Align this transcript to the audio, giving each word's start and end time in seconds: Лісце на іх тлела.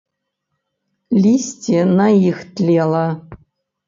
Лісце 1.25 1.83
на 1.99 2.07
іх 2.29 2.37
тлела. 2.57 3.03